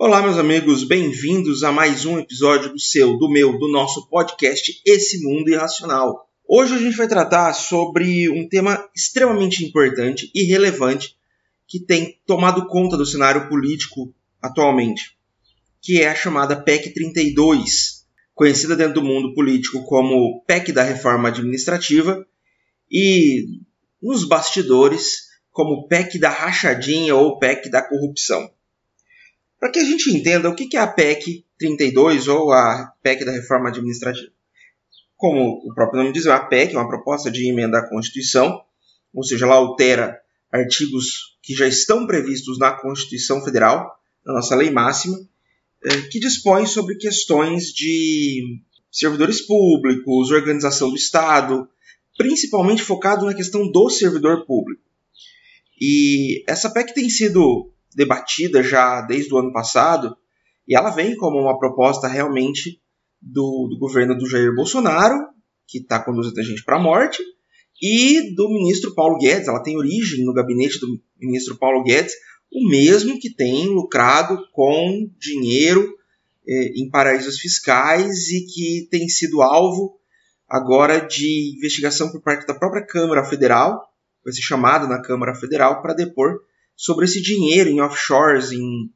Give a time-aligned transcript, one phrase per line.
[0.00, 4.80] Olá, meus amigos, bem-vindos a mais um episódio do seu, do meu, do nosso podcast
[4.86, 6.30] Esse Mundo Irracional.
[6.46, 11.16] Hoje a gente vai tratar sobre um tema extremamente importante e relevante
[11.66, 15.18] que tem tomado conta do cenário político atualmente,
[15.82, 18.06] que é a chamada PEC 32,
[18.36, 22.24] conhecida dentro do mundo político como PEC da Reforma Administrativa
[22.88, 23.46] e
[24.00, 28.48] nos bastidores como PEC da rachadinha ou PEC da corrupção.
[29.58, 33.32] Para que a gente entenda o que é a PEC 32 ou a PEC da
[33.32, 34.30] reforma administrativa.
[35.16, 38.62] Como o próprio nome diz, a PEC é uma proposta de emenda à Constituição,
[39.12, 40.16] ou seja, ela altera
[40.52, 45.18] artigos que já estão previstos na Constituição Federal, na nossa lei máxima,
[45.82, 51.68] eh, que dispõe sobre questões de servidores públicos, organização do Estado,
[52.16, 54.82] principalmente focado na questão do servidor público.
[55.80, 60.16] E essa PEC tem sido debatida já desde o ano passado,
[60.66, 62.80] e ela vem como uma proposta realmente
[63.20, 65.26] do, do governo do Jair Bolsonaro,
[65.66, 67.22] que está conduzindo a gente para a morte,
[67.80, 69.48] e do ministro Paulo Guedes.
[69.48, 72.14] Ela tem origem no gabinete do ministro Paulo Guedes,
[72.52, 75.94] o mesmo que tem lucrado com dinheiro
[76.46, 79.98] eh, em paraísos fiscais e que tem sido alvo
[80.48, 83.86] agora de investigação por parte da própria Câmara Federal,
[84.24, 86.40] vai ser chamado na Câmara Federal para depor
[86.78, 88.88] sobre esse dinheiro em offshores, em,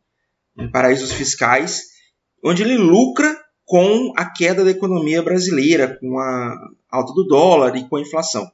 [0.57, 1.83] em paraísos fiscais,
[2.45, 7.89] onde ele lucra com a queda da economia brasileira, com a alta do dólar e
[7.89, 8.49] com a inflação.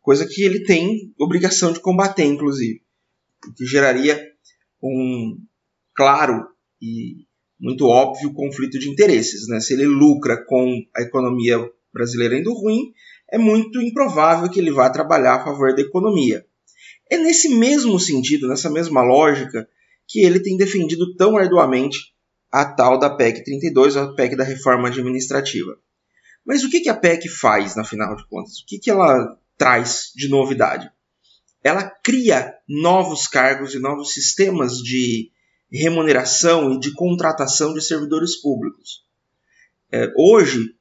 [0.00, 2.80] Coisa que ele tem obrigação de combater, inclusive.
[3.48, 4.22] O que geraria
[4.80, 5.36] um
[5.92, 6.46] claro
[6.80, 7.26] e
[7.58, 9.48] muito óbvio conflito de interesses.
[9.48, 9.58] Né?
[9.58, 11.58] Se ele lucra com a economia
[11.92, 12.92] brasileira indo ruim,
[13.32, 16.46] é muito improvável que ele vá trabalhar a favor da economia.
[17.10, 19.68] É nesse mesmo sentido, nessa mesma lógica,
[20.06, 22.14] que ele tem defendido tão arduamente
[22.50, 25.76] a tal da PEC 32, a PEC da reforma administrativa.
[26.44, 28.60] Mas o que, a PEC faz, na final de contas?
[28.60, 30.90] O que, ela traz de novidade?
[31.62, 35.30] Ela cria novos cargos e novos sistemas de
[35.70, 39.04] remuneração e de contratação de servidores públicos.
[39.92, 40.74] É, hoje,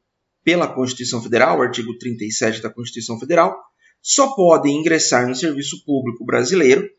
[0.44, 3.60] pela Constituição Federal, artigo 37 da Constituição Federal,
[4.02, 6.90] só podem ingressar no serviço público brasileiro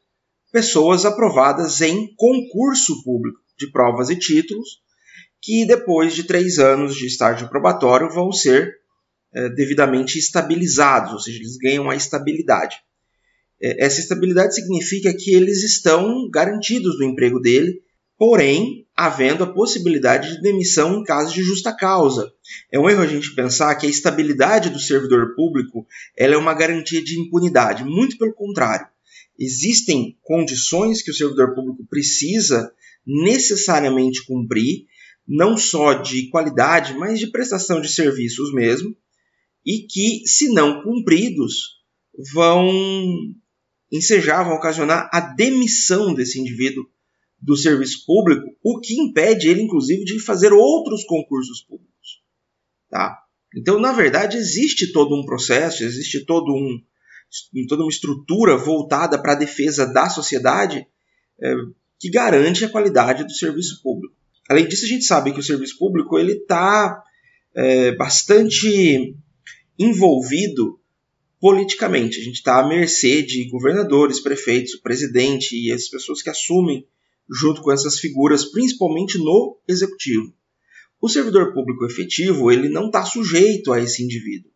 [0.53, 4.81] pessoas aprovadas em concurso público de provas e títulos,
[5.41, 8.75] que depois de três anos de estágio probatório vão ser
[9.33, 12.77] é, devidamente estabilizados, ou seja, eles ganham a estabilidade.
[13.63, 17.81] É, essa estabilidade significa que eles estão garantidos no emprego dele,
[18.21, 22.31] porém havendo a possibilidade de demissão em caso de justa causa.
[22.71, 27.03] É um erro a gente pensar que a estabilidade do servidor público é uma garantia
[27.03, 27.83] de impunidade.
[27.83, 28.87] Muito pelo contrário.
[29.39, 32.71] Existem condições que o servidor público precisa
[33.07, 34.85] necessariamente cumprir,
[35.27, 38.95] não só de qualidade, mas de prestação de serviços mesmo,
[39.65, 41.81] e que, se não cumpridos,
[42.35, 42.71] vão
[43.91, 46.87] ensejar, vão ocasionar a demissão desse indivíduo
[47.41, 52.23] do serviço público, o que impede ele, inclusive, de fazer outros concursos públicos.
[52.89, 53.17] Tá?
[53.57, 56.79] Então, na verdade, existe todo um processo, existe todo um,
[57.67, 60.87] toda uma estrutura voltada para a defesa da sociedade
[61.41, 61.55] é,
[61.99, 64.15] que garante a qualidade do serviço público.
[64.49, 67.03] Além disso, a gente sabe que o serviço público ele está
[67.55, 69.15] é, bastante
[69.79, 70.79] envolvido
[71.41, 72.21] politicamente.
[72.21, 76.87] A gente está à mercê de governadores, prefeitos, o presidente e as pessoas que assumem
[77.31, 80.35] junto com essas figuras, principalmente no executivo.
[81.01, 84.51] O servidor público efetivo ele não está sujeito a esse indivíduo.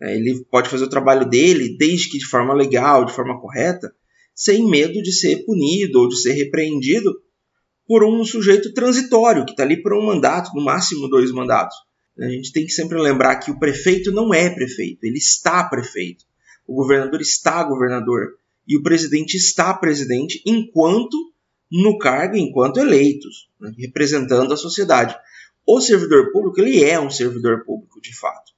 [0.00, 3.94] É, ele pode fazer o trabalho dele, desde que de forma legal, de forma correta,
[4.34, 7.12] sem medo de ser punido ou de ser repreendido
[7.86, 11.76] por um sujeito transitório, que está ali por um mandato, no máximo dois mandatos.
[12.18, 16.24] A gente tem que sempre lembrar que o prefeito não é prefeito, ele está prefeito.
[16.66, 18.34] O governador está governador.
[18.66, 21.33] E o presidente está presidente enquanto
[21.82, 25.16] no cargo enquanto eleitos, né, representando a sociedade.
[25.66, 28.52] O servidor público ele é um servidor público de fato.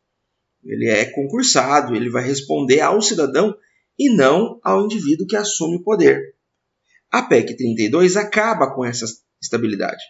[0.63, 3.57] Ele é concursado, ele vai responder ao cidadão
[3.99, 6.35] e não ao indivíduo que assume o poder.
[7.11, 9.07] A PEC 32 acaba com essa
[9.41, 10.03] estabilidade.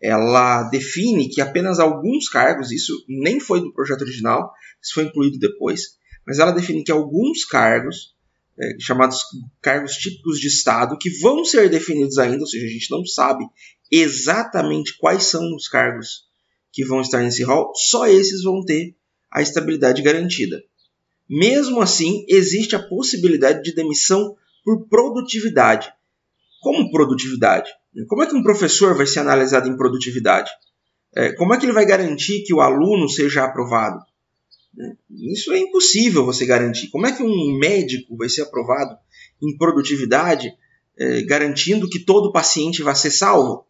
[0.00, 4.50] Ela define que apenas alguns cargos, isso nem foi do projeto original,
[4.82, 8.15] isso foi incluído depois, mas ela define que alguns cargos
[8.58, 9.22] é, chamados
[9.60, 13.44] cargos típicos de Estado, que vão ser definidos ainda, ou seja, a gente não sabe
[13.90, 16.24] exatamente quais são os cargos
[16.72, 18.94] que vão estar nesse rol, só esses vão ter
[19.30, 20.62] a estabilidade garantida.
[21.28, 25.92] Mesmo assim, existe a possibilidade de demissão por produtividade.
[26.60, 27.70] Como produtividade?
[28.08, 30.50] Como é que um professor vai ser analisado em produtividade?
[31.14, 33.98] É, como é que ele vai garantir que o aluno seja aprovado?
[34.78, 36.88] É, isso é impossível você garantir.
[36.88, 38.96] Como é que um médico vai ser aprovado
[39.42, 40.52] em produtividade,
[40.98, 43.66] é, garantindo que todo paciente vai ser salvo?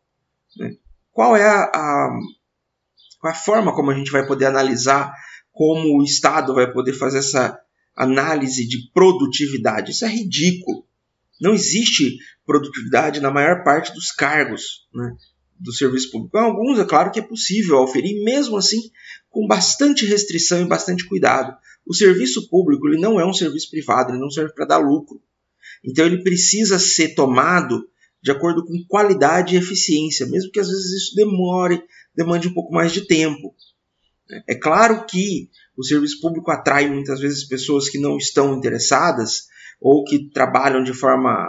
[0.61, 0.71] É,
[1.13, 2.19] qual é a, a,
[3.25, 5.13] a forma como a gente vai poder analisar
[5.53, 7.59] como o Estado vai poder fazer essa
[7.97, 9.93] análise de produtividade?
[9.93, 10.85] Isso é ridículo.
[11.41, 15.17] Não existe produtividade na maior parte dos cargos né,
[15.59, 16.37] do serviço público.
[16.37, 18.91] Em alguns, é claro que é possível oferir, mesmo assim,
[19.31, 21.57] com bastante restrição e bastante cuidado.
[21.87, 25.21] O serviço público ele não é um serviço privado, ele não serve para dar lucro.
[25.85, 27.89] Então ele precisa ser tomado
[28.23, 31.83] de acordo com qualidade e eficiência, mesmo que às vezes isso demore,
[32.15, 33.55] demande um pouco mais de tempo.
[34.49, 39.47] É claro que o serviço público atrai muitas vezes pessoas que não estão interessadas
[39.81, 41.49] ou que trabalham de forma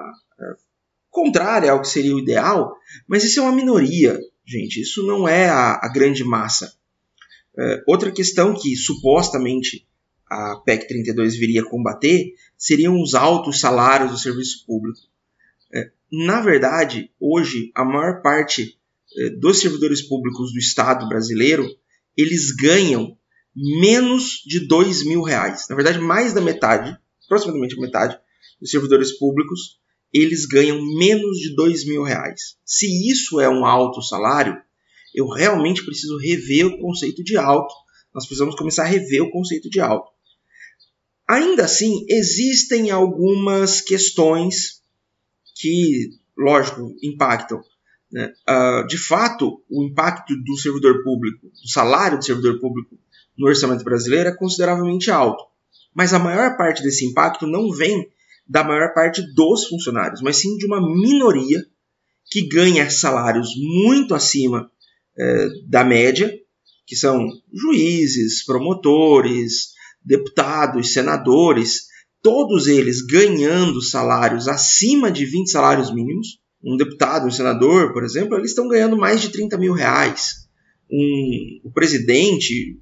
[1.18, 2.78] contrária ao que seria o ideal,
[3.08, 4.80] mas isso é uma minoria, gente.
[4.80, 6.72] Isso não é a, a grande massa.
[7.58, 9.84] É, outra questão que supostamente
[10.30, 15.00] a PEC 32 viria combater seriam os altos salários do serviço público.
[15.74, 18.78] É, na verdade, hoje, a maior parte
[19.18, 21.68] é, dos servidores públicos do Estado brasileiro,
[22.16, 23.18] eles ganham
[23.56, 25.66] menos de dois mil reais.
[25.68, 28.19] Na verdade, mais da metade aproximadamente metade
[28.62, 29.80] dos servidores públicos,
[30.13, 32.57] eles ganham menos de dois mil reais.
[32.65, 34.57] Se isso é um alto salário,
[35.13, 37.74] eu realmente preciso rever o conceito de alto.
[38.13, 40.09] Nós precisamos começar a rever o conceito de alto.
[41.27, 44.81] Ainda assim, existem algumas questões
[45.56, 47.62] que, lógico, impactam.
[48.12, 48.31] Né?
[48.48, 52.98] Uh, de fato, o impacto do servidor público, do salário do servidor público
[53.38, 55.44] no orçamento brasileiro é consideravelmente alto.
[55.94, 58.09] Mas a maior parte desse impacto não vem
[58.47, 61.63] da maior parte dos funcionários, mas sim de uma minoria
[62.29, 64.69] que ganha salários muito acima
[65.17, 66.31] é, da média,
[66.85, 69.73] que são juízes, promotores,
[70.03, 71.88] deputados, senadores,
[72.21, 76.39] todos eles ganhando salários acima de 20 salários mínimos.
[76.63, 80.47] Um deputado, um senador, por exemplo, eles estão ganhando mais de 30 mil reais.
[80.91, 82.79] Um, o presidente,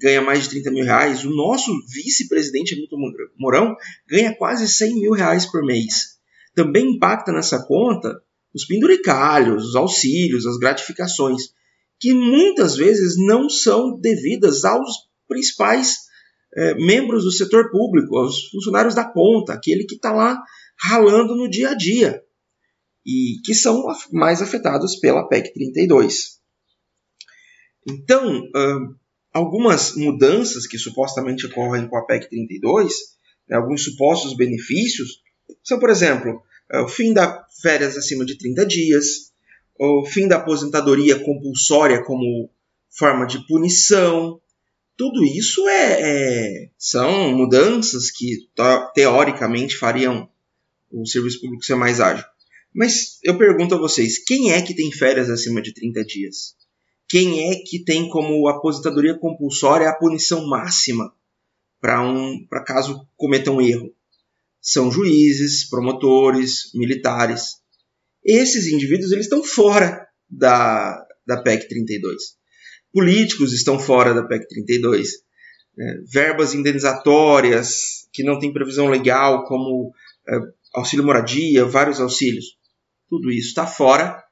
[0.00, 1.24] ganha mais de 30 mil reais.
[1.24, 2.96] O nosso vice-presidente Hamilton
[3.38, 3.76] Mourão
[4.08, 6.18] ganha quase 100 mil reais por mês.
[6.54, 8.20] Também impacta nessa conta
[8.54, 11.52] os penduricalhos, os auxílios, as gratificações,
[11.98, 16.04] que muitas vezes não são devidas aos principais
[16.56, 20.40] é, membros do setor público, aos funcionários da ponta, aquele que está lá
[20.78, 22.22] ralando no dia a dia
[23.04, 26.38] e que são mais afetados pela PEC 32.
[27.86, 28.48] Então,
[29.34, 32.94] algumas mudanças que supostamente ocorrem com a PEC 32,
[33.48, 35.20] né, alguns supostos benefícios,
[35.62, 36.40] são, por exemplo,
[36.70, 39.32] é, o fim da férias acima de 30 dias,
[39.78, 42.48] o fim da aposentadoria compulsória como
[42.90, 44.40] forma de punição.
[44.96, 48.48] Tudo isso é, é são mudanças que
[48.94, 50.28] teoricamente fariam
[50.92, 52.24] o serviço público ser mais ágil.
[52.72, 56.54] Mas eu pergunto a vocês, quem é que tem férias acima de 30 dias?
[57.14, 61.14] Quem é que tem como aposentadoria compulsória a punição máxima
[61.80, 63.94] para um, caso cometa um erro?
[64.60, 67.60] São juízes, promotores, militares.
[68.24, 72.36] Esses indivíduos eles estão fora da, da PEC 32.
[72.92, 75.10] Políticos estão fora da PEC 32.
[75.78, 79.94] É, verbas indenizatórias que não têm previsão legal, como
[80.28, 80.36] é,
[80.74, 82.58] auxílio moradia, vários auxílios.
[83.08, 84.23] Tudo isso está fora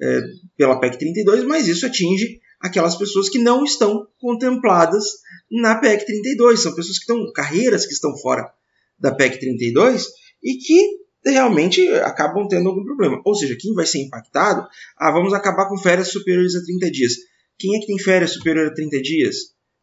[0.00, 0.20] é,
[0.56, 5.04] pela PEC 32, mas isso atinge aquelas pessoas que não estão contempladas
[5.50, 6.60] na PEC 32.
[6.60, 8.52] São pessoas que estão, carreiras que estão fora
[8.98, 10.06] da PEC 32
[10.42, 13.20] e que realmente acabam tendo algum problema.
[13.24, 14.66] Ou seja, quem vai ser impactado,
[14.96, 17.12] ah, vamos acabar com férias superiores a 30 dias.
[17.58, 19.36] Quem é que tem férias superiores a 30 dias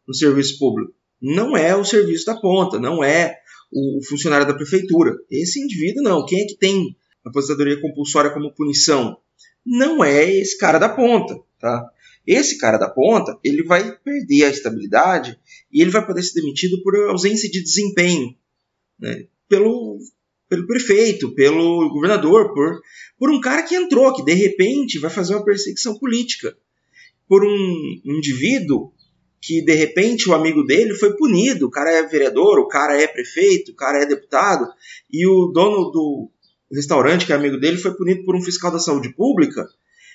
[0.06, 0.92] no serviço público?
[1.20, 3.36] Não é o serviço da ponta, não é
[3.72, 5.16] o funcionário da prefeitura.
[5.30, 6.24] Esse indivíduo não.
[6.24, 9.16] Quem é que tem aposentadoria compulsória como punição?
[9.68, 11.86] Não é esse cara da ponta, tá?
[12.26, 15.38] Esse cara da ponta, ele vai perder a estabilidade
[15.72, 18.34] e ele vai poder ser demitido por ausência de desempenho,
[18.98, 19.26] né?
[19.48, 19.98] Pelo,
[20.48, 22.80] pelo prefeito, pelo governador, por,
[23.18, 26.56] por um cara que entrou, que de repente vai fazer uma perseguição política,
[27.26, 28.92] por um indivíduo
[29.40, 33.06] que de repente o amigo dele foi punido, o cara é vereador, o cara é
[33.06, 34.66] prefeito, o cara é deputado,
[35.10, 36.30] e o dono do,
[36.76, 39.66] restaurante, que é amigo dele, foi punido por um fiscal da saúde pública.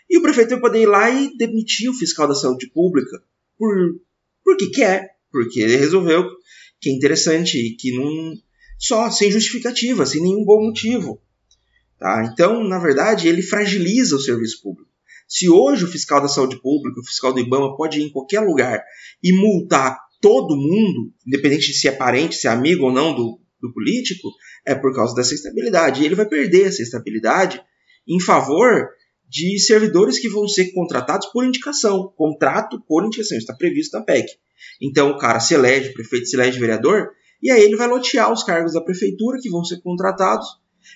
[0.10, 3.22] E o prefeito vai poder ir lá e demitir o fiscal da saúde pública
[3.58, 3.74] por
[4.44, 6.30] porque quer, porque ele resolveu
[6.82, 8.34] que é interessante e que não
[8.78, 11.22] só sem justificativa, sem nenhum bom motivo.
[11.98, 12.30] Tá?
[12.32, 14.92] Então, na verdade, ele fragiliza o serviço público.
[15.26, 18.42] Se hoje o fiscal da saúde pública, o fiscal do IBAMA, pode ir em qualquer
[18.42, 18.84] lugar
[19.24, 23.40] e multar todo mundo, independente de se é parente, se é amigo ou não do,
[23.63, 24.29] do político,
[24.65, 26.01] é por causa dessa estabilidade.
[26.01, 27.63] E ele vai perder essa estabilidade
[28.08, 28.89] em favor
[29.27, 32.13] de servidores que vão ser contratados por indicação.
[32.15, 34.27] Contrato por indicação, está previsto na PEC.
[34.82, 37.10] Então o cara se elege, prefeito se elege vereador,
[37.41, 40.48] e aí ele vai lotear os cargos da prefeitura que vão ser contratados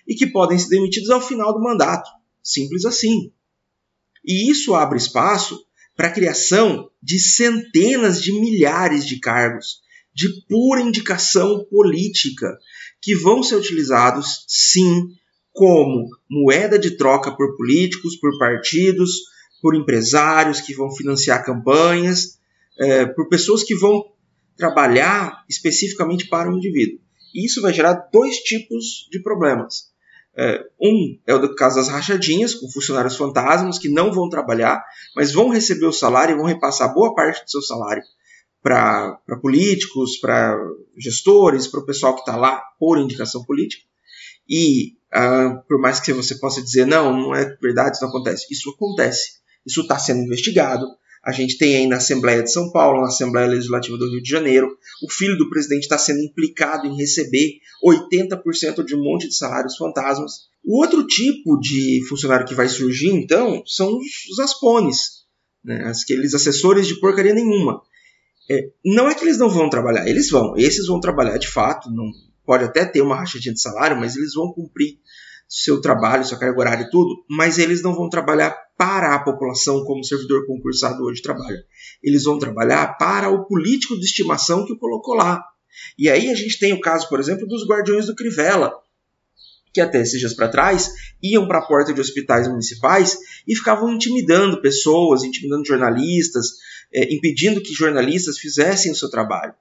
[0.08, 2.10] e que podem ser demitidos ao final do mandato.
[2.44, 3.32] Simples assim.
[4.24, 9.82] E isso abre espaço para a criação de centenas de milhares de cargos
[10.18, 12.58] de pura indicação política,
[13.00, 15.12] que vão ser utilizados, sim,
[15.54, 19.12] como moeda de troca por políticos, por partidos,
[19.62, 22.40] por empresários que vão financiar campanhas,
[22.80, 24.12] é, por pessoas que vão
[24.56, 27.00] trabalhar especificamente para o indivíduo.
[27.36, 29.92] E isso vai gerar dois tipos de problemas.
[30.36, 34.84] É, um é o caso das rachadinhas, com funcionários fantasmas que não vão trabalhar,
[35.16, 38.02] mas vão receber o salário e vão repassar boa parte do seu salário
[38.68, 40.60] para políticos, para
[40.98, 43.84] gestores, para o pessoal que está lá por indicação política.
[44.50, 48.46] E uh, por mais que você possa dizer, não, não é verdade, isso não acontece.
[48.52, 49.38] Isso acontece.
[49.66, 50.86] Isso está sendo investigado.
[51.24, 54.30] A gente tem aí na Assembleia de São Paulo, na Assembleia Legislativa do Rio de
[54.30, 59.36] Janeiro, o filho do presidente está sendo implicado em receber 80% de um monte de
[59.36, 60.48] salários fantasmas.
[60.64, 65.26] O outro tipo de funcionário que vai surgir, então, são os aspones,
[65.64, 65.90] né?
[66.04, 67.82] aqueles assessores de porcaria nenhuma.
[68.50, 70.56] É, não é que eles não vão trabalhar, eles vão.
[70.58, 72.12] Esses vão trabalhar de fato, não,
[72.46, 75.00] pode até ter uma rachadinha de salário, mas eles vão cumprir
[75.48, 79.84] seu trabalho, sua carga horária e tudo, mas eles não vão trabalhar para a população
[79.86, 81.64] como servidor concursado hoje trabalha.
[82.04, 85.44] Eles vão trabalhar para o político de estimação que o colocou lá.
[85.98, 88.74] E aí a gente tem o caso, por exemplo, dos guardiões do Crivella,
[89.78, 90.92] que até esses dias para trás
[91.22, 93.16] iam para a porta de hospitais municipais
[93.48, 96.54] e ficavam intimidando pessoas, intimidando jornalistas,
[96.92, 99.54] é, impedindo que jornalistas fizessem o seu trabalho.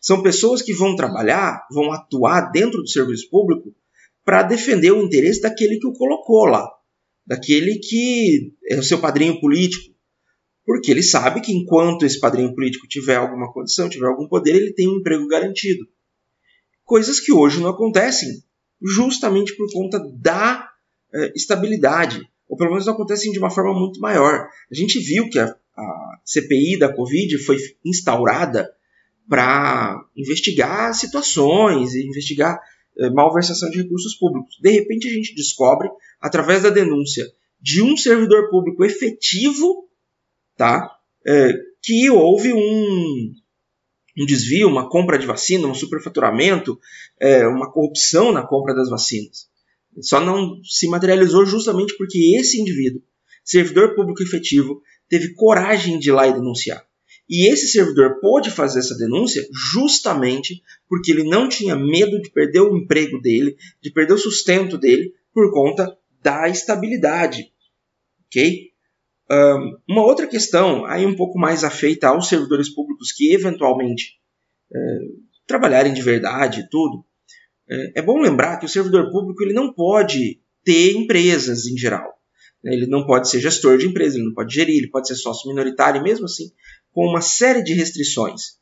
[0.00, 3.74] São pessoas que vão trabalhar, vão atuar dentro do serviço público
[4.24, 6.70] para defender o interesse daquele que o colocou lá,
[7.26, 9.92] daquele que é o seu padrinho político.
[10.64, 14.72] Porque ele sabe que enquanto esse padrinho político tiver alguma condição, tiver algum poder, ele
[14.72, 15.84] tem um emprego garantido.
[16.84, 18.40] Coisas que hoje não acontecem,
[18.84, 20.68] justamente por conta da
[21.12, 24.48] é, estabilidade, ou pelo menos não acontecem de uma forma muito maior.
[24.70, 28.70] A gente viu que a, a CPI da Covid foi instaurada
[29.28, 32.60] para investigar situações, investigar
[32.98, 34.56] é, malversação de recursos públicos.
[34.60, 35.88] De repente a gente descobre,
[36.20, 37.24] através da denúncia
[37.60, 39.88] de um servidor público efetivo,
[40.56, 40.90] tá,
[41.26, 43.32] é, que houve um,
[44.16, 46.78] um desvio, uma compra de vacina, um superfaturamento,
[47.20, 49.48] é, uma corrupção na compra das vacinas.
[50.00, 53.02] Só não se materializou justamente porque esse indivíduo,
[53.44, 56.84] servidor público efetivo, teve coragem de ir lá e denunciar.
[57.28, 62.60] E esse servidor pôde fazer essa denúncia justamente porque ele não tinha medo de perder
[62.60, 67.50] o emprego dele, de perder o sustento dele por conta da estabilidade.
[68.26, 68.73] Ok?
[69.34, 74.18] Um, uma outra questão, aí um pouco mais afeita aos servidores públicos que eventualmente
[74.74, 74.78] é,
[75.46, 77.04] trabalharem de verdade e tudo,
[77.68, 82.12] é, é, bom lembrar que o servidor público ele não pode ter empresas em geral.
[82.62, 82.74] Né?
[82.74, 85.48] Ele não pode ser gestor de empresa, ele não pode gerir, ele pode ser sócio
[85.48, 86.50] minoritário, e mesmo assim
[86.94, 88.56] com uma série de restrições.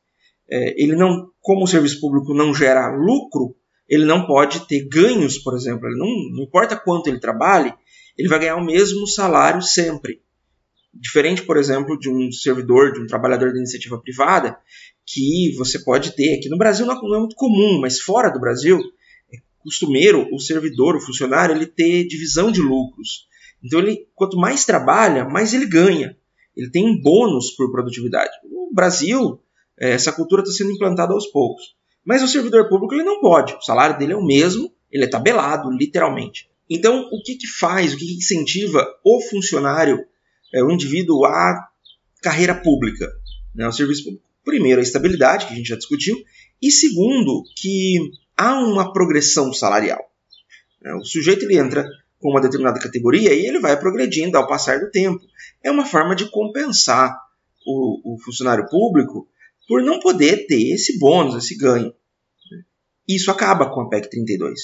[0.50, 3.54] É, ele não, como o serviço público não gera lucro,
[3.88, 5.88] ele não pode ter ganhos, por exemplo.
[5.90, 7.72] Não, não, importa quanto ele trabalhe,
[8.16, 10.21] ele vai ganhar o mesmo salário sempre.
[10.94, 14.56] Diferente, por exemplo, de um servidor, de um trabalhador da iniciativa privada,
[15.06, 16.36] que você pode ter.
[16.36, 18.78] Aqui no Brasil não é muito comum, mas fora do Brasil
[19.32, 23.26] é costumeiro o servidor, o funcionário, ele ter divisão de lucros.
[23.64, 26.16] Então, ele, quanto mais trabalha, mais ele ganha
[26.56, 28.30] ele tem um bônus por produtividade.
[28.44, 29.40] No Brasil,
[29.78, 31.74] é, essa cultura está sendo implantada aos poucos.
[32.04, 33.54] Mas o servidor público ele não pode.
[33.54, 36.48] O salário dele é o mesmo, ele é tabelado, literalmente.
[36.68, 40.04] Então, o que, que faz, o que, que incentiva o funcionário,
[40.52, 41.68] é, o indivíduo, a
[42.20, 43.08] carreira pública,
[43.54, 44.24] né, o serviço público?
[44.44, 46.16] Primeiro, a estabilidade, que a gente já discutiu,
[46.60, 50.00] e segundo, que há uma progressão salarial.
[50.84, 51.86] É, o sujeito ele entra
[52.18, 55.20] com uma determinada categoria e ele vai progredindo ao passar do tempo.
[55.62, 57.16] É uma forma de compensar
[57.66, 59.28] o, o funcionário público
[59.68, 61.92] por não poder ter esse bônus, esse ganho.
[63.08, 64.60] Isso acaba com a PEC 32.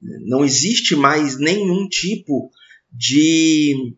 [0.00, 2.50] Não existe mais nenhum tipo
[2.92, 3.94] de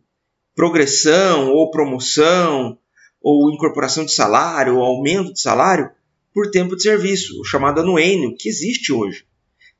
[0.59, 2.77] progressão ou promoção
[3.21, 5.89] ou incorporação de salário ou aumento de salário
[6.33, 9.23] por tempo de serviço, o chamado anuênio, que existe hoje.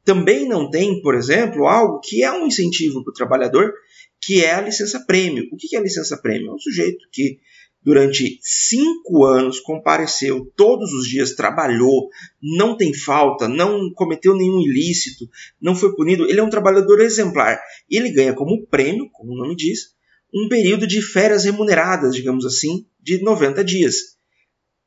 [0.06, 3.74] Também não tem, por exemplo, algo que é um incentivo para o trabalhador,
[4.22, 5.50] que é a licença prêmio.
[5.52, 6.52] O que é a licença prêmio?
[6.52, 7.40] É um sujeito que
[7.84, 12.08] durante cinco anos compareceu todos os dias, trabalhou,
[12.42, 15.30] não tem falta, não cometeu nenhum ilícito,
[15.62, 16.24] não foi punido.
[16.24, 17.60] Ele é um trabalhador exemplar.
[17.90, 19.99] Ele ganha como prêmio, como o nome diz,
[20.34, 23.96] um período de férias remuneradas, digamos assim, de 90 dias.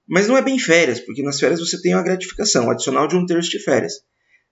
[0.07, 3.27] Mas não é bem férias, porque nas férias você tem uma gratificação adicional de um
[3.27, 3.95] terço de férias.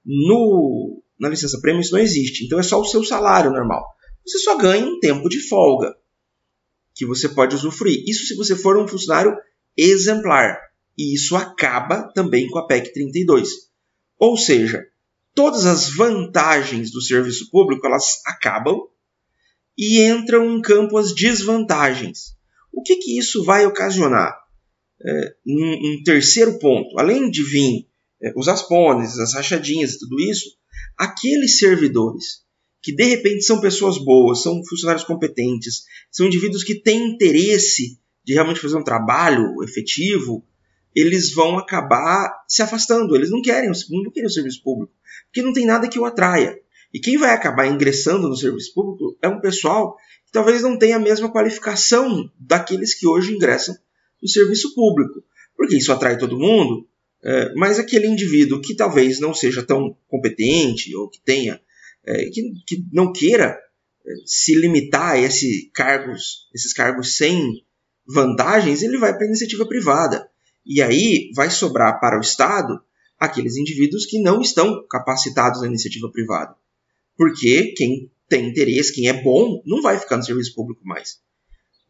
[0.05, 3.85] No, na licença prêmio isso não existe, então é só o seu salário normal.
[4.27, 5.95] Você só ganha um tempo de folga
[6.95, 8.03] que você pode usufruir.
[8.07, 9.37] Isso se você for um funcionário
[9.77, 10.59] exemplar.
[10.97, 13.49] E isso acaba também com a PEC 32.
[14.19, 14.87] Ou seja,
[15.35, 18.79] todas as vantagens do serviço público elas acabam
[19.81, 22.37] e entram em campo as desvantagens.
[22.71, 24.39] O que, que isso vai ocasionar?
[25.03, 27.89] É, um, um, terceiro ponto, além de vir
[28.23, 30.51] é, os aspones, as rachadinhas e tudo isso,
[30.99, 32.45] aqueles servidores
[32.83, 38.35] que de repente são pessoas boas, são funcionários competentes, são indivíduos que têm interesse de
[38.35, 40.45] realmente fazer um trabalho efetivo,
[40.95, 43.17] eles vão acabar se afastando.
[43.17, 44.93] Eles não querem, não querem o serviço público,
[45.27, 46.59] porque não tem nada que o atraia.
[46.93, 50.97] E quem vai acabar ingressando no serviço público é um pessoal que talvez não tenha
[50.97, 53.77] a mesma qualificação daqueles que hoje ingressam
[54.21, 55.23] no serviço público.
[55.57, 56.89] Porque isso atrai todo mundo,
[57.23, 61.61] é, mas aquele indivíduo que talvez não seja tão competente ou que tenha
[62.05, 63.59] é, que, que, não queira
[64.07, 67.65] é, se limitar a esse cargos, esses cargos sem
[68.07, 70.29] vantagens, ele vai para a iniciativa privada.
[70.65, 72.81] E aí vai sobrar para o Estado
[73.19, 76.57] aqueles indivíduos que não estão capacitados na iniciativa privada.
[77.21, 81.19] Porque quem tem interesse, quem é bom, não vai ficar no serviço público mais.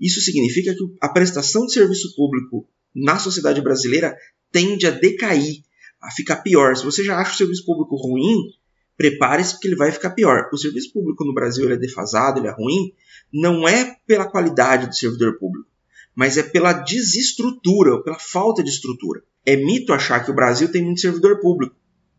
[0.00, 4.16] Isso significa que a prestação de serviço público na sociedade brasileira
[4.50, 5.62] tende a decair,
[6.02, 6.76] a ficar pior.
[6.76, 8.50] Se você já acha o serviço público ruim,
[8.96, 10.50] prepare-se porque ele vai ficar pior.
[10.52, 12.92] O serviço público no Brasil é defasado, ele é ruim,
[13.32, 15.68] não é pela qualidade do servidor público,
[16.12, 19.22] mas é pela desestrutura, pela falta de estrutura.
[19.46, 21.76] É mito achar que o Brasil tem muito servidor público,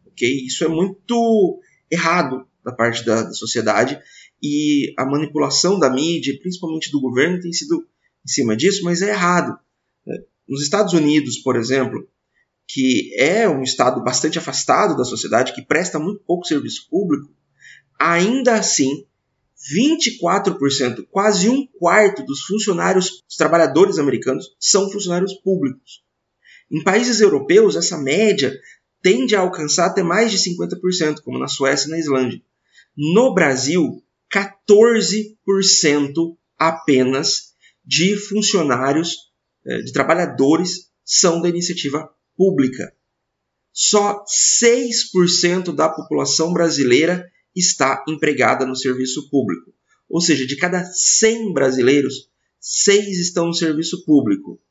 [0.07, 0.45] ok?
[0.45, 3.99] Isso é muito errado da parte da, da sociedade
[4.41, 7.87] e a manipulação da mídia, principalmente do governo, tem sido
[8.25, 9.57] em cima disso, mas é errado.
[10.47, 12.07] Nos Estados Unidos, por exemplo,
[12.67, 17.29] que é um estado bastante afastado da sociedade, que presta muito pouco serviço público,
[17.99, 19.05] ainda assim,
[19.73, 26.03] 24%, quase um quarto dos funcionários, dos trabalhadores americanos, são funcionários públicos.
[26.71, 28.57] Em países europeus, essa média
[29.01, 32.41] tende a alcançar até mais de 50%, como na Suécia e na Islândia.
[32.95, 37.51] No Brasil, 14% apenas
[37.83, 39.31] de funcionários,
[39.65, 42.93] eh, de trabalhadores, são da iniciativa pública.
[43.73, 47.25] Só 6% da população brasileira
[47.55, 49.73] está empregada no serviço público.
[50.09, 54.61] Ou seja, de cada 100 brasileiros, 6 estão no serviço público.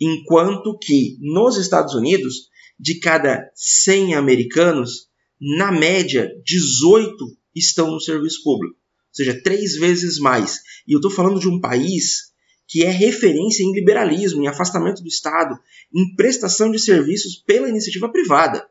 [0.00, 8.42] Enquanto que nos Estados Unidos, de cada 100 americanos, na média, 18 estão no serviço
[8.42, 8.74] público.
[8.74, 10.60] Ou seja, três vezes mais.
[10.86, 12.30] E eu estou falando de um país
[12.66, 15.58] que é referência em liberalismo, em afastamento do Estado,
[15.92, 18.64] em prestação de serviços pela iniciativa privada.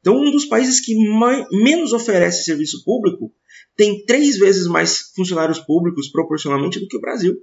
[0.00, 3.32] Então, um dos países que mais, menos oferece serviço público
[3.74, 7.36] tem três vezes mais funcionários públicos proporcionalmente do que o Brasil.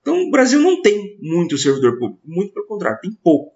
[0.00, 3.54] Então, o Brasil não tem muito servidor público, muito pelo contrário, tem pouco.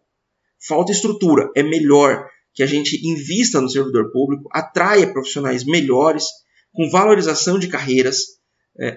[0.66, 1.50] Falta estrutura.
[1.56, 6.26] É melhor que a gente invista no servidor público, atraia profissionais melhores,
[6.72, 8.38] com valorização de carreiras,
[8.78, 8.96] é,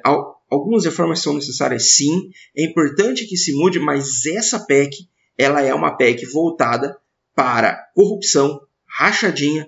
[0.50, 5.74] algumas reformas são necessárias sim, é importante que se mude, mas essa PEC ela é
[5.74, 6.98] uma PEC voltada
[7.36, 9.68] para corrupção, rachadinha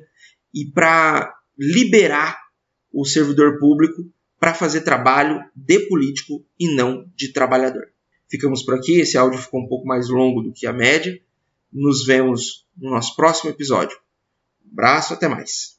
[0.54, 2.40] e para liberar
[2.92, 4.04] o servidor público
[4.40, 7.88] para fazer trabalho de político e não de trabalhador.
[8.30, 11.20] Ficamos por aqui, esse áudio ficou um pouco mais longo do que a média.
[11.72, 13.98] Nos vemos no nosso próximo episódio.
[14.66, 15.78] Um abraço, até mais.